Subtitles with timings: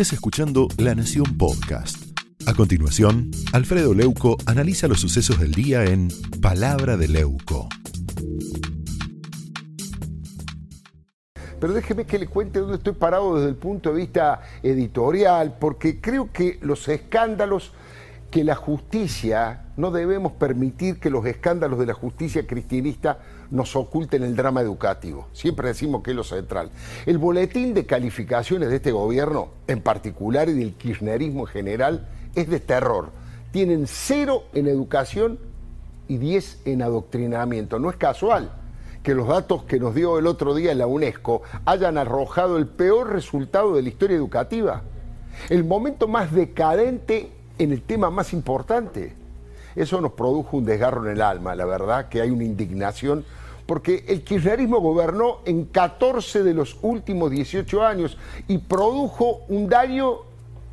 [0.00, 2.16] estés escuchando La Nación Podcast.
[2.46, 6.06] A continuación, Alfredo Leuco analiza los sucesos del día en
[6.40, 7.68] Palabra de Leuco.
[11.58, 16.00] Pero déjeme que le cuente dónde estoy parado desde el punto de vista editorial, porque
[16.00, 17.72] creo que los escándalos
[18.30, 23.18] que la justicia, no debemos permitir que los escándalos de la justicia cristinista
[23.50, 25.28] nos oculten el drama educativo.
[25.32, 26.70] Siempre decimos que es lo central.
[27.06, 32.48] El boletín de calificaciones de este gobierno, en particular y del kirchnerismo en general, es
[32.48, 33.10] de terror.
[33.50, 35.38] Tienen cero en educación
[36.06, 37.78] y diez en adoctrinamiento.
[37.78, 38.52] No es casual
[39.02, 43.10] que los datos que nos dio el otro día la UNESCO hayan arrojado el peor
[43.10, 44.82] resultado de la historia educativa.
[45.48, 49.14] El momento más decadente en el tema más importante.
[49.76, 53.24] Eso nos produjo un desgarro en el alma, la verdad que hay una indignación,
[53.66, 58.16] porque el kirchnerismo gobernó en 14 de los últimos 18 años
[58.48, 60.20] y produjo un daño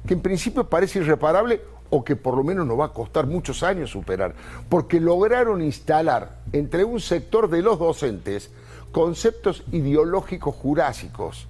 [0.08, 3.64] que en principio parece irreparable o que por lo menos nos va a costar muchos
[3.64, 4.34] años superar,
[4.70, 8.50] porque lograron instalar entre un sector de los docentes
[8.92, 11.48] conceptos ideológicos jurásicos.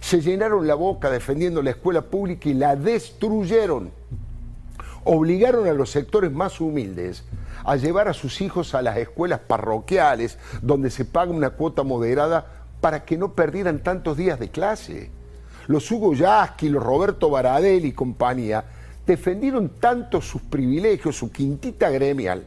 [0.00, 3.90] Se llenaron la boca defendiendo la escuela pública y la destruyeron
[5.04, 7.24] obligaron a los sectores más humildes
[7.64, 12.46] a llevar a sus hijos a las escuelas parroquiales, donde se paga una cuota moderada
[12.80, 15.10] para que no perdieran tantos días de clase.
[15.66, 18.64] Los Hugo Yasky, los Roberto Baradel y compañía
[19.06, 22.44] defendieron tanto sus privilegios, su quintita gremial,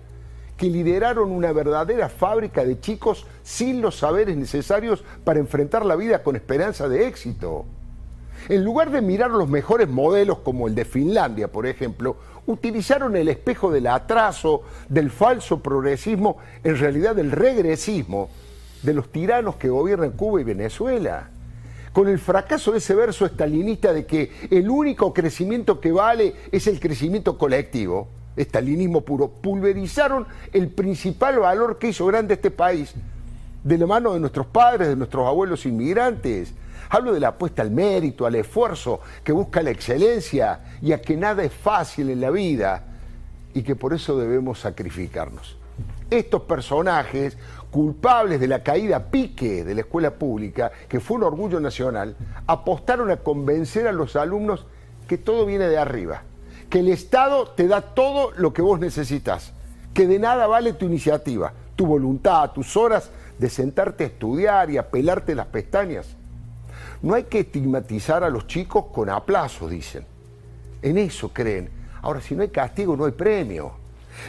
[0.57, 6.23] que lideraron una verdadera fábrica de chicos sin los saberes necesarios para enfrentar la vida
[6.23, 7.65] con esperanza de éxito.
[8.49, 13.27] En lugar de mirar los mejores modelos como el de Finlandia, por ejemplo, utilizaron el
[13.27, 18.29] espejo del atraso, del falso progresismo, en realidad del regresismo
[18.83, 21.29] de los tiranos que gobiernan Cuba y Venezuela.
[21.93, 26.67] Con el fracaso de ese verso estalinista de que el único crecimiento que vale es
[26.67, 32.95] el crecimiento colectivo, estalinismo puro, pulverizaron el principal valor que hizo grande este país,
[33.63, 36.53] de la mano de nuestros padres, de nuestros abuelos inmigrantes,
[36.93, 41.15] Hablo de la apuesta al mérito, al esfuerzo, que busca la excelencia y a que
[41.15, 42.83] nada es fácil en la vida
[43.53, 45.55] y que por eso debemos sacrificarnos.
[46.09, 47.37] Estos personajes
[47.71, 53.09] culpables de la caída pique de la escuela pública, que fue un orgullo nacional, apostaron
[53.09, 54.65] a convencer a los alumnos
[55.07, 56.23] que todo viene de arriba,
[56.69, 59.53] que el Estado te da todo lo que vos necesitas,
[59.93, 63.09] que de nada vale tu iniciativa, tu voluntad, tus horas
[63.41, 66.05] de sentarte a estudiar y a pelarte las pestañas.
[67.01, 70.05] No hay que estigmatizar a los chicos con aplausos, dicen.
[70.83, 71.67] En eso creen.
[72.03, 73.71] Ahora, si no hay castigo, no hay premio.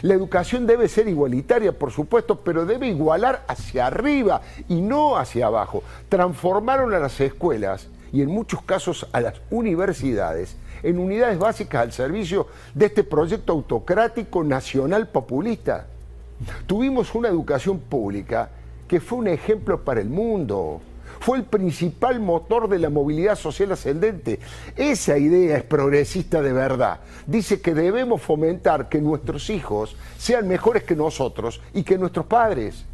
[0.01, 5.45] La educación debe ser igualitaria, por supuesto, pero debe igualar hacia arriba y no hacia
[5.45, 5.83] abajo.
[6.09, 11.91] Transformaron a las escuelas y en muchos casos a las universidades en unidades básicas al
[11.91, 15.85] servicio de este proyecto autocrático nacional populista.
[16.65, 18.49] Tuvimos una educación pública
[18.93, 20.79] que fue un ejemplo para el mundo
[21.19, 24.39] fue el principal motor de la movilidad social ascendente.
[24.75, 26.99] Esa idea es progresista de verdad.
[27.25, 32.85] Dice que debemos fomentar que nuestros hijos sean mejores que nosotros y que nuestros padres.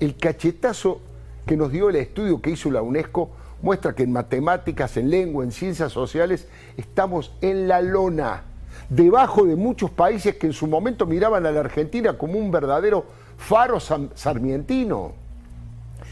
[0.00, 1.00] El cachetazo
[1.46, 3.30] que nos dio el estudio que hizo la UNESCO
[3.62, 6.46] muestra que en matemáticas, en lengua, en ciencias sociales,
[6.76, 8.42] estamos en la lona,
[8.90, 13.24] debajo de muchos países que en su momento miraban a la Argentina como un verdadero
[13.36, 15.12] faro sarmientino.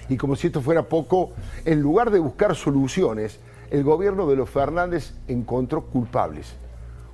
[0.09, 1.33] Y como si esto fuera poco,
[1.65, 3.39] en lugar de buscar soluciones,
[3.71, 6.55] el gobierno de los Fernández encontró culpables.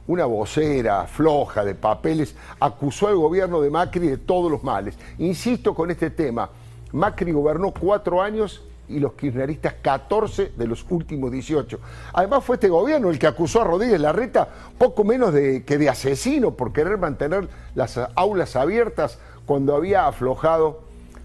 [0.07, 4.97] Una vocera floja de papeles acusó al gobierno de Macri de todos los males.
[5.19, 6.51] Insisto con este tema,
[6.93, 11.79] Macri gobernó cuatro años y los kirchneristas 14 de los últimos 18.
[12.13, 15.89] Además fue este gobierno el que acusó a Rodríguez Larreta poco menos de, que de
[15.89, 19.19] asesino por querer mantener las aulas abiertas
[19.51, 20.79] cuando había aflojado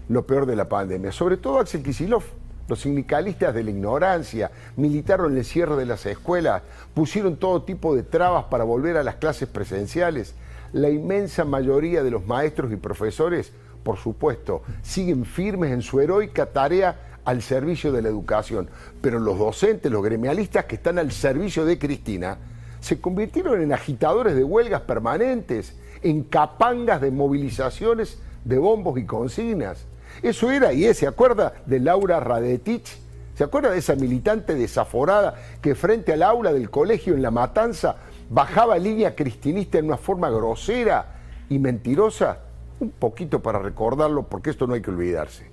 [0.08, 1.12] lo peor de la pandemia.
[1.12, 2.24] Sobre todo Axel Kisilov.
[2.66, 6.62] Los sindicalistas de la ignorancia militaron el cierre de las escuelas,
[6.92, 10.34] pusieron todo tipo de trabas para volver a las clases presenciales.
[10.72, 13.52] La inmensa mayoría de los maestros y profesores,
[13.84, 18.68] por supuesto, siguen firmes en su heroica tarea al servicio de la educación.
[19.00, 22.38] Pero los docentes, los gremialistas que están al servicio de Cristina,
[22.80, 29.84] se convirtieron en agitadores de huelgas permanentes, en capangas de movilizaciones de bombos y consignas.
[30.22, 32.98] Eso era y es, ¿se acuerda de Laura Radetich?
[33.36, 37.96] ¿Se acuerda de esa militante desaforada que frente al aula del colegio en La Matanza
[38.30, 41.16] bajaba línea cristinista en una forma grosera
[41.50, 42.38] y mentirosa?
[42.80, 45.50] Un poquito para recordarlo porque esto no hay que olvidarse.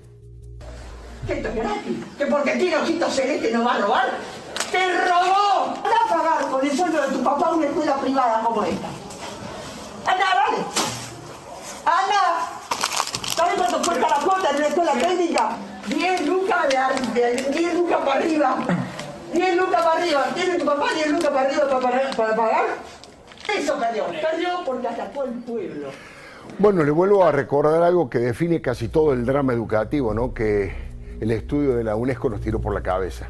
[1.26, 1.98] ¿Qué esto es gratis?
[2.16, 4.08] ¿Que porque tiene ojitos celeste no va a robar?
[4.70, 5.74] ¡Te robó!
[5.84, 8.86] ¡Va a pagar con con el sueldo de tu papá una escuela privada como esta.
[10.06, 10.64] Anda, dale.
[11.84, 12.54] Anda.
[13.34, 15.56] ¿Sabes cuánto cuesta la cuota en una escuela técnica?
[15.88, 16.68] 10 lucas
[17.14, 18.58] de, 10 lucas para arriba.
[19.32, 20.24] 10 lucas para arriba.
[20.34, 22.64] ¿Tiene tu papá 10 lucas para arriba para, para pagar?
[23.58, 24.04] Eso perdió.
[24.06, 25.88] Perdió porque atacó el pueblo.
[26.60, 30.32] Bueno, le vuelvo a recordar algo que define casi todo el drama educativo, ¿no?
[30.32, 30.72] Que
[31.20, 33.26] el estudio de la UNESCO nos tiró por la cabeza.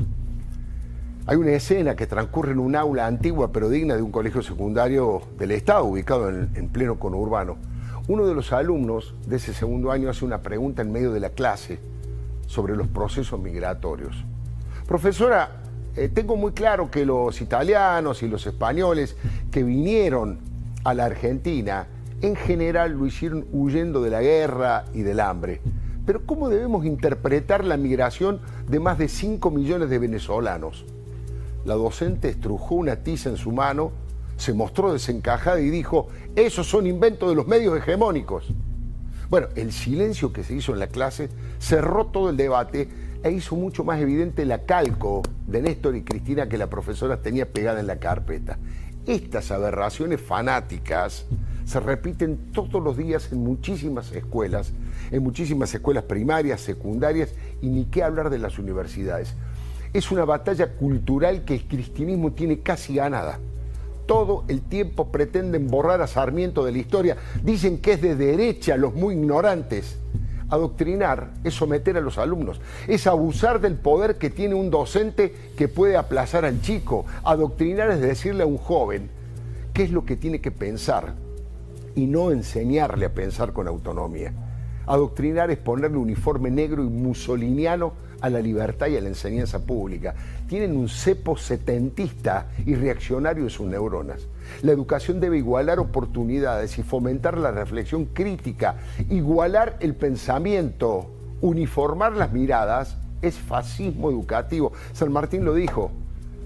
[1.26, 5.22] Hay una escena que transcurre en un aula antigua pero digna de un colegio secundario
[5.38, 7.56] del Estado, ubicado en pleno conurbano.
[8.06, 11.30] Uno de los alumnos de ese segundo año hace una pregunta en medio de la
[11.30, 11.78] clase
[12.46, 14.14] sobre los procesos migratorios.
[14.86, 15.62] Profesora,
[15.96, 19.16] eh, tengo muy claro que los italianos y los españoles
[19.50, 20.38] que vinieron
[20.84, 21.86] a la Argentina,
[22.20, 25.62] en general lo hicieron huyendo de la guerra y del hambre.
[26.04, 30.84] Pero ¿cómo debemos interpretar la migración de más de 5 millones de venezolanos?
[31.64, 33.92] La docente estrujó una tiza en su mano,
[34.36, 38.52] se mostró desencajada y dijo, esos son inventos de los medios hegemónicos.
[39.30, 41.28] Bueno, el silencio que se hizo en la clase
[41.58, 42.88] cerró todo el debate
[43.22, 47.50] e hizo mucho más evidente la calco de Néstor y Cristina que la profesora tenía
[47.50, 48.58] pegada en la carpeta.
[49.06, 51.26] Estas aberraciones fanáticas
[51.64, 54.72] se repiten todos los días en muchísimas escuelas,
[55.10, 57.30] en muchísimas escuelas primarias, secundarias
[57.62, 59.34] y ni qué hablar de las universidades.
[59.94, 63.38] Es una batalla cultural que el cristianismo tiene casi ganada
[64.06, 67.16] todo el tiempo pretenden borrar a Sarmiento de la historia.
[67.42, 69.98] Dicen que es de derecha, los muy ignorantes.
[70.50, 75.68] Adoctrinar es someter a los alumnos, es abusar del poder que tiene un docente que
[75.68, 77.06] puede aplazar al chico.
[77.24, 79.10] Adoctrinar es decirle a un joven
[79.72, 81.14] qué es lo que tiene que pensar
[81.94, 84.32] y no enseñarle a pensar con autonomía.
[84.86, 90.14] Adoctrinar es ponerle uniforme negro y musoliniano a la libertad y a la enseñanza pública.
[90.48, 94.22] Tienen un cepo setentista y reaccionario en sus neuronas.
[94.62, 98.76] La educación debe igualar oportunidades y fomentar la reflexión crítica,
[99.10, 101.10] igualar el pensamiento,
[101.42, 104.72] uniformar las miradas, es fascismo educativo.
[104.94, 105.90] San Martín lo dijo,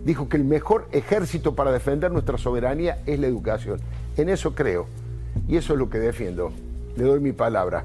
[0.05, 3.81] dijo que el mejor ejército para defender nuestra soberanía es la educación.
[4.17, 4.87] En eso creo
[5.47, 6.51] y eso es lo que defiendo.
[6.97, 7.85] Le doy mi palabra.